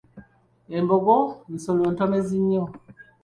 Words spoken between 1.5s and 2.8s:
nsolo ntomezi nnyo.